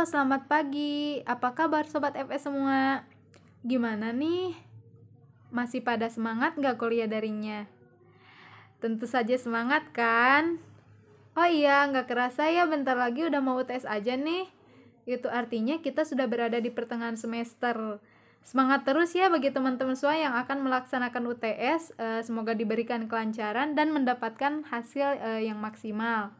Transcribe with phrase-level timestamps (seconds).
[0.00, 1.20] Selamat pagi.
[1.28, 3.04] Apa kabar Sobat FS semua?
[3.60, 4.56] Gimana nih?
[5.52, 7.68] Masih pada semangat nggak kuliah daringnya?
[8.80, 10.56] Tentu saja semangat kan?
[11.36, 14.48] Oh iya, nggak kerasa ya bentar lagi udah mau UTS aja nih.
[15.04, 18.00] Itu artinya kita sudah berada di pertengahan semester.
[18.40, 21.92] Semangat terus ya bagi teman-teman semua yang akan melaksanakan UTS.
[22.00, 26.39] Eh, semoga diberikan kelancaran dan mendapatkan hasil eh, yang maksimal.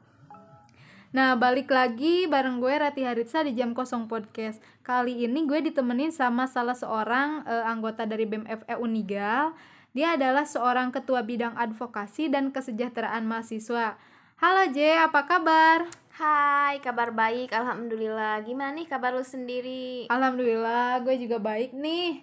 [1.11, 4.63] Nah, balik lagi bareng gue Rati Haritsa di Jam Kosong Podcast.
[4.87, 9.51] Kali ini gue ditemenin sama salah seorang uh, anggota dari BMFE Unigal.
[9.91, 13.99] Dia adalah seorang ketua bidang advokasi dan kesejahteraan mahasiswa.
[14.39, 15.91] Halo J, apa kabar?
[16.15, 18.47] Hai, kabar baik, alhamdulillah.
[18.47, 20.07] Gimana nih kabar lu sendiri?
[20.15, 22.23] Alhamdulillah, gue juga baik nih.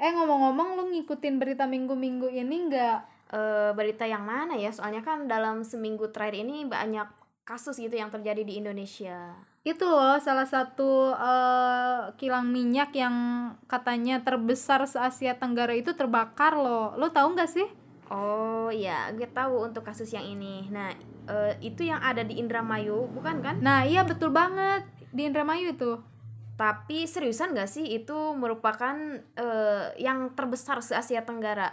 [0.00, 2.98] Eh ngomong-ngomong, lu ngikutin berita minggu-minggu ini nggak?
[3.36, 4.72] Eh, berita yang mana ya?
[4.72, 9.36] Soalnya kan dalam seminggu terakhir ini banyak kasus gitu yang terjadi di Indonesia.
[9.64, 13.16] Itu loh salah satu uh, kilang minyak yang
[13.68, 16.96] katanya terbesar se Asia Tenggara itu terbakar loh.
[16.96, 17.68] Lo tahu nggak sih?
[18.12, 20.68] Oh iya, gue tahu untuk kasus yang ini.
[20.68, 20.92] Nah,
[21.24, 23.56] uh, itu yang ada di Indramayu, bukan kan?
[23.64, 25.96] Nah, iya betul banget di Indramayu itu.
[26.54, 28.94] Tapi seriusan gak sih itu merupakan
[29.40, 31.72] uh, yang terbesar se Asia Tenggara?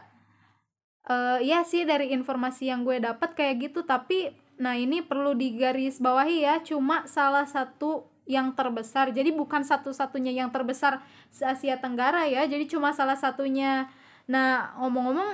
[1.05, 4.31] Uh, iya sih dari informasi yang gue dapat kayak gitu, tapi
[4.61, 9.09] Nah, ini perlu digaris bawahi ya, cuma salah satu yang terbesar.
[9.09, 11.01] Jadi bukan satu-satunya yang terbesar
[11.33, 12.45] se Asia Tenggara ya.
[12.45, 13.89] Jadi cuma salah satunya.
[14.29, 15.29] Nah, ngomong-ngomong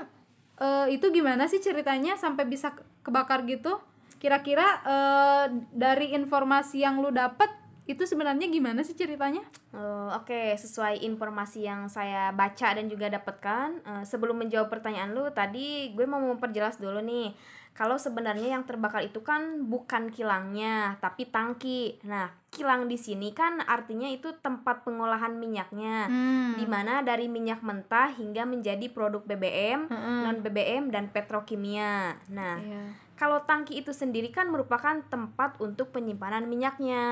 [0.64, 2.72] uh, itu gimana sih ceritanya sampai bisa
[3.04, 3.84] kebakar gitu?
[4.18, 7.52] Kira-kira uh, dari informasi yang lu dapat
[7.88, 9.42] itu sebenarnya gimana sih ceritanya?
[9.72, 10.48] Uh, Oke, okay.
[10.60, 16.06] sesuai informasi yang saya baca dan juga dapatkan, uh, sebelum menjawab pertanyaan lu tadi, gue
[16.06, 17.32] mau memperjelas dulu nih
[17.78, 22.02] kalau sebenarnya yang terbakar itu kan bukan kilangnya, tapi tangki.
[22.10, 26.58] Nah, kilang di sini kan artinya itu tempat pengolahan minyaknya, hmm.
[26.58, 30.20] di mana dari minyak mentah hingga menjadi produk BBM, hmm.
[30.26, 32.18] non BBM dan petrokimia.
[32.34, 32.90] Nah, yeah.
[33.18, 37.06] Kalau tangki itu sendiri kan merupakan tempat untuk penyimpanan minyaknya,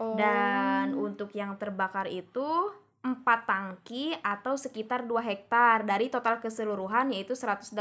[0.00, 0.16] oh.
[0.16, 2.72] dan untuk yang terbakar itu
[3.06, 7.76] 4 tangki atau sekitar 2 hektar dari total keseluruhan yaitu 180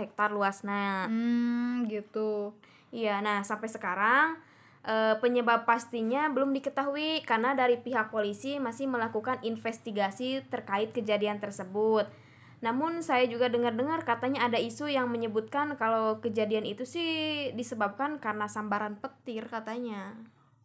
[0.00, 1.10] hektar luasnya.
[1.10, 2.56] Hmm, gitu.
[2.88, 4.40] Iya, nah sampai sekarang
[4.80, 12.08] e, penyebab pastinya belum diketahui karena dari pihak polisi masih melakukan investigasi terkait kejadian tersebut.
[12.60, 17.10] Namun saya juga dengar-dengar katanya ada isu yang menyebutkan kalau kejadian itu sih
[17.56, 20.16] disebabkan karena sambaran petir katanya.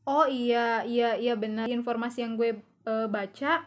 [0.05, 1.65] Oh iya, iya, iya benar.
[1.65, 3.65] Informasi yang gue e, baca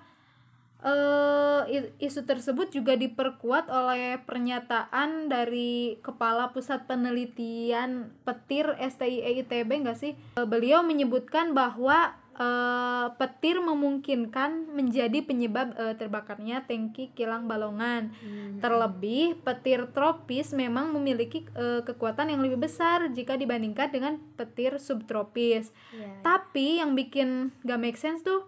[0.82, 1.62] uh,
[1.98, 10.12] isu tersebut juga diperkuat oleh pernyataan dari Kepala Pusat Penelitian Petir STIE ITB enggak sih?
[10.38, 18.15] Uh, beliau menyebutkan bahwa uh, petir memungkinkan menjadi penyebab uh, terbakarnya tangki kilang Balongan.
[18.15, 18.62] Hmm.
[18.62, 25.75] Terlebih petir tropis memang memiliki uh, kekuatan yang lebih besar jika dibandingkan dengan petir subtropis.
[25.93, 26.22] Yeah.
[26.22, 28.47] Tapi yang bikin gak make sense tuh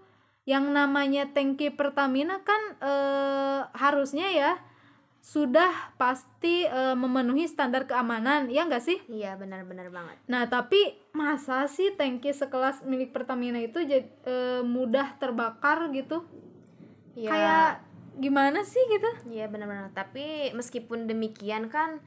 [0.49, 4.53] yang namanya tangki Pertamina kan eh, harusnya ya
[5.21, 8.99] sudah pasti e, memenuhi standar keamanan ya enggak sih?
[9.07, 10.17] Iya benar-benar banget.
[10.27, 16.25] Nah tapi masa sih tangki sekelas milik Pertamina itu e, mudah terbakar gitu?
[17.19, 17.29] Ya.
[17.29, 17.71] kayak
[18.17, 19.11] gimana sih gitu?
[19.29, 22.01] Iya benar-benar tapi meskipun demikian kan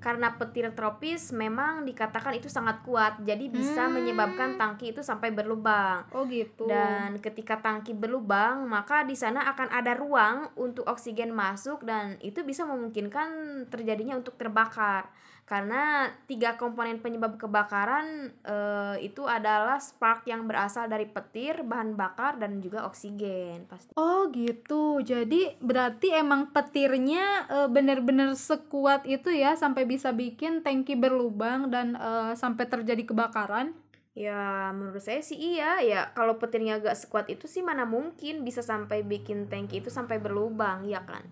[0.00, 3.20] karena petir tropis memang dikatakan itu sangat kuat.
[3.20, 3.92] Jadi bisa hmm.
[4.00, 6.08] menyebabkan tangki itu sampai berlubang.
[6.16, 6.64] Oh gitu.
[6.64, 12.40] Dan ketika tangki berlubang maka di sana akan ada ruang untuk oksigen masuk dan itu
[12.42, 13.28] bisa memungkinkan
[13.68, 15.12] terjadinya untuk terbakar
[15.50, 18.56] karena tiga komponen penyebab kebakaran e,
[19.02, 23.90] itu adalah spark yang berasal dari petir, bahan bakar dan juga oksigen pasti.
[23.98, 25.02] Oh gitu.
[25.02, 31.98] Jadi berarti emang petirnya e, benar-benar sekuat itu ya sampai bisa bikin tangki berlubang dan
[31.98, 33.74] e, sampai terjadi kebakaran?
[34.14, 38.62] Ya menurut saya sih iya ya kalau petirnya agak sekuat itu sih mana mungkin bisa
[38.62, 41.26] sampai bikin tangki itu sampai berlubang ya kan?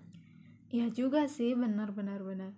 [0.75, 2.51] Iya juga sih benar-benar benar.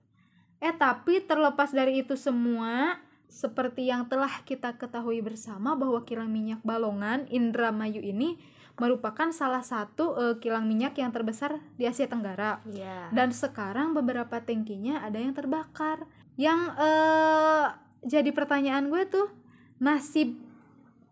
[0.61, 6.61] Eh tapi terlepas dari itu semua, seperti yang telah kita ketahui bersama bahwa kilang minyak
[6.61, 8.37] Balongan Indramayu ini
[8.81, 12.65] merupakan salah satu uh, kilang minyak yang terbesar di Asia Tenggara.
[12.69, 13.13] Yeah.
[13.13, 16.09] Dan sekarang beberapa tangkinya ada yang terbakar.
[16.41, 19.29] Yang uh, jadi pertanyaan gue tuh
[19.77, 20.33] nasib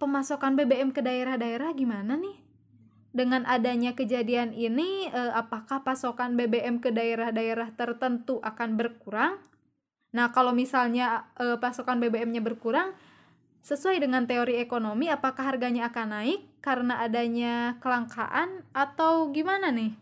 [0.00, 2.47] pemasokan BBM ke daerah-daerah gimana nih?
[3.18, 9.42] Dengan adanya kejadian ini eh, apakah pasokan BBM ke daerah-daerah tertentu akan berkurang?
[10.14, 12.94] Nah, kalau misalnya eh, pasokan BBM-nya berkurang,
[13.60, 19.92] sesuai dengan teori ekonomi apakah harganya akan naik karena adanya kelangkaan atau gimana nih?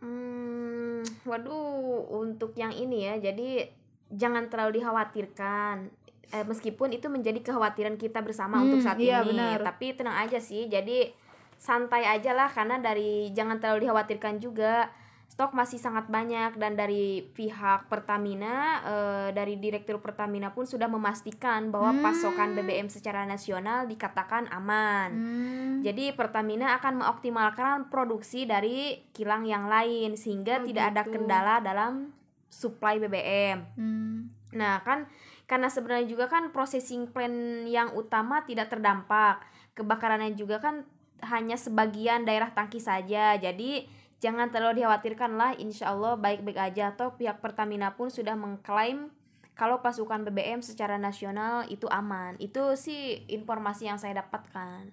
[0.00, 3.68] Hmm, waduh, untuk yang ini ya, jadi
[4.08, 5.92] jangan terlalu dikhawatirkan.
[6.30, 9.66] Eh, meskipun itu menjadi kekhawatiran kita bersama Hmm, untuk saat iya, ini, benar.
[9.66, 10.70] tapi tenang aja sih.
[10.70, 11.10] Jadi
[11.60, 14.88] santai aja lah karena dari jangan terlalu dikhawatirkan juga.
[15.30, 21.70] Stok masih sangat banyak dan dari pihak Pertamina, eh, dari Direktur Pertamina pun sudah memastikan
[21.70, 22.02] bahwa Hmm.
[22.02, 25.08] pasokan BBM secara nasional dikatakan aman.
[25.14, 31.12] Hmm, Jadi Pertamina akan mengoptimalkan produksi dari kilang yang lain sehingga Oh, tidak ada gitu.
[31.14, 32.10] kendala dalam
[32.50, 33.62] supply BBM.
[33.78, 34.18] hmm,
[34.58, 35.06] Nah, kan
[35.46, 39.46] karena sebenarnya juga kan processing plant yang utama tidak terdampak.
[39.78, 40.82] Kebakarannya juga kan
[41.26, 43.36] hanya sebagian daerah tangki saja.
[43.36, 43.86] Jadi
[44.20, 46.92] jangan terlalu dikhawatirkan lah, insya Allah baik-baik aja.
[46.92, 49.12] Atau pihak Pertamina pun sudah mengklaim
[49.60, 52.36] kalau pasukan BBM secara nasional itu aman.
[52.40, 54.88] Itu sih informasi yang saya dapatkan.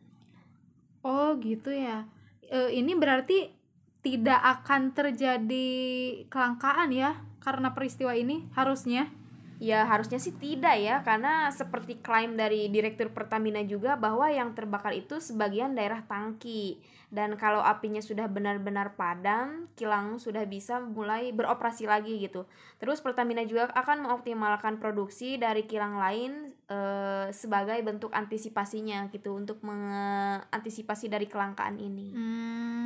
[1.08, 2.04] Oh gitu ya.
[2.48, 3.52] Eh, ini berarti
[4.04, 5.68] tidak akan terjadi
[6.32, 9.08] kelangkaan ya karena peristiwa ini harusnya.
[9.58, 14.94] Ya harusnya sih tidak ya karena seperti klaim dari Direktur Pertamina juga bahwa yang terbakar
[14.94, 16.78] itu sebagian daerah tangki
[17.08, 22.44] dan kalau apinya sudah benar-benar padam kilang sudah bisa mulai beroperasi lagi gitu.
[22.84, 29.64] Terus Pertamina juga akan mengoptimalkan produksi dari kilang lain eh, sebagai bentuk antisipasinya gitu untuk
[29.64, 32.12] mengantisipasi dari kelangkaan ini.
[32.12, 32.77] Hmm,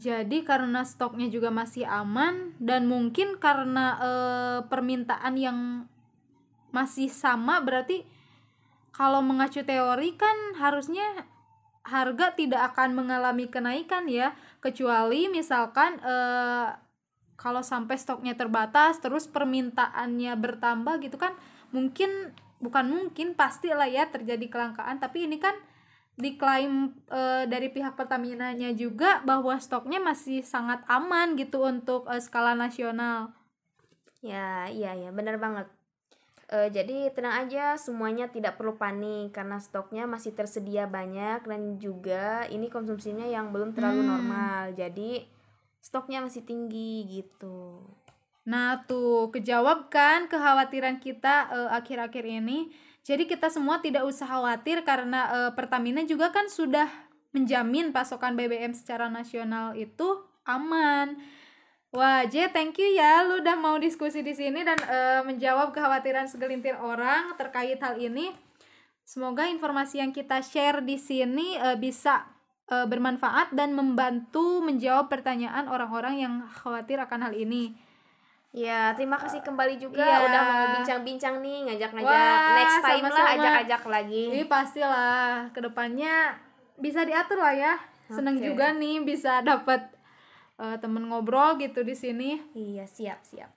[0.00, 5.58] jadi karena stoknya juga masih aman dan mungkin karena eh, permintaan yang
[6.72, 8.08] masih sama berarti
[8.96, 11.04] kalau mengacu teori kan harusnya
[11.84, 14.32] harga tidak akan mengalami kenaikan ya.
[14.64, 16.68] Kecuali misalkan eh,
[17.36, 21.36] kalau sampai stoknya terbatas terus permintaannya bertambah gitu kan
[21.76, 24.96] mungkin bukan mungkin pastilah ya terjadi kelangkaan.
[24.96, 25.52] Tapi ini kan
[26.20, 32.52] diklaim eh, dari pihak Pertamina-nya juga bahwa stoknya masih sangat aman gitu untuk eh, skala
[32.54, 33.32] nasional.
[34.20, 35.66] Ya, iya ya, benar banget.
[36.50, 42.42] Eh, jadi tenang aja, semuanya tidak perlu panik karena stoknya masih tersedia banyak dan juga
[42.50, 44.10] ini konsumsinya yang belum terlalu Hmm.
[44.12, 44.62] normal.
[44.74, 45.24] Jadi
[45.80, 47.80] stoknya masih tinggi gitu.
[48.48, 52.72] Nah, tuh kejawab kan kekhawatiran kita eh, akhir-akhir ini.
[53.04, 56.88] Jadi kita semua tidak usah khawatir karena eh, Pertamina juga kan sudah
[57.30, 61.18] menjamin pasokan BBM secara nasional itu aman.
[61.90, 66.30] Wah, J, thank you ya, lu udah mau diskusi di sini dan eh, menjawab kekhawatiran
[66.30, 68.30] segelintir orang terkait hal ini.
[69.02, 72.30] Semoga informasi yang kita share di sini eh, bisa
[72.70, 77.74] eh, bermanfaat dan membantu menjawab pertanyaan orang-orang yang khawatir akan hal ini.
[78.50, 80.26] Ya, terima kasih kembali juga Iya.
[80.26, 82.42] udah mau bincang-bincang nih, ngajak-ngajak.
[82.58, 83.34] Next time lah sama-sama.
[83.38, 84.24] ajak-ajak lagi.
[84.26, 85.14] Ini pastilah
[85.54, 86.34] ke depannya
[86.74, 87.74] bisa diatur lah ya.
[88.10, 88.50] Seneng Oke.
[88.50, 89.86] juga nih bisa dapat
[90.60, 92.42] eh, temen ngobrol gitu di sini.
[92.52, 93.48] Iya, siap, siap.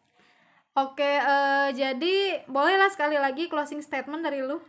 [0.73, 4.61] Oke, eh, jadi bolehlah sekali lagi closing statement dari lu.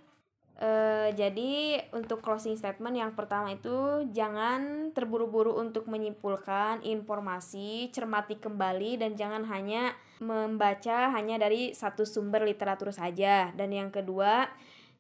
[0.55, 9.03] Eh, jadi untuk closing statement yang pertama itu jangan terburu-buru untuk menyimpulkan informasi, cermati kembali
[9.03, 13.51] dan jangan hanya membaca hanya dari satu sumber literatur saja.
[13.59, 14.47] Dan yang kedua,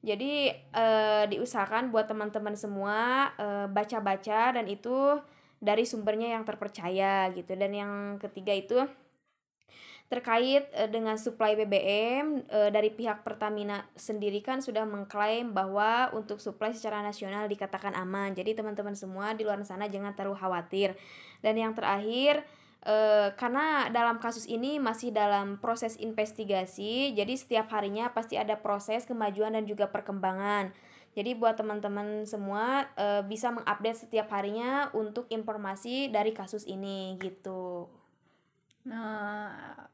[0.02, 5.22] jadi eh, diusahakan buat teman-teman semua eh, baca-baca dan itu
[5.62, 7.54] dari sumbernya yang terpercaya gitu.
[7.54, 8.82] Dan yang ketiga itu
[10.14, 16.38] terkait eh, dengan suplai BBM eh, dari pihak Pertamina sendiri kan sudah mengklaim bahwa untuk
[16.38, 18.30] suplai secara nasional dikatakan aman.
[18.38, 20.94] Jadi teman-teman semua di luar sana jangan terlalu khawatir.
[21.42, 22.46] Dan yang terakhir
[22.86, 29.02] eh, karena dalam kasus ini masih dalam proses investigasi, jadi setiap harinya pasti ada proses
[29.10, 30.70] kemajuan dan juga perkembangan.
[31.14, 37.90] Jadi buat teman-teman semua eh, bisa mengupdate setiap harinya untuk informasi dari kasus ini gitu.
[38.84, 39.88] Nah,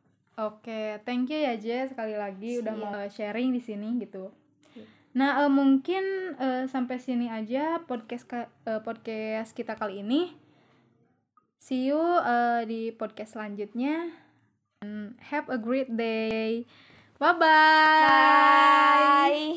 [0.47, 2.83] oke, thank you ya Jess sekali lagi udah Siap.
[2.83, 4.33] mau eh, sharing di sini gitu.
[4.77, 4.85] Iya.
[5.17, 6.05] Nah, eh, mungkin
[6.39, 8.25] eh, sampai sini aja podcast
[8.65, 10.33] eh, podcast kita kali ini.
[11.61, 14.09] See you eh, di podcast selanjutnya.
[14.81, 16.65] And have a great day.
[17.21, 17.45] Bye-bye.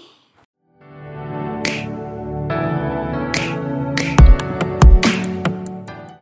[0.03, 0.22] Bye.